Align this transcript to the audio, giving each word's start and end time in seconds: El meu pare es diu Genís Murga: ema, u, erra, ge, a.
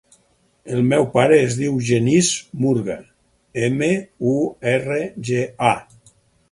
El 0.77 0.79
meu 0.93 1.05
pare 1.17 1.37
es 1.41 1.57
diu 1.59 1.77
Genís 1.89 2.31
Murga: 2.65 2.97
ema, 3.69 3.93
u, 4.35 4.39
erra, 4.77 5.01
ge, 5.31 5.49
a. 5.77 5.81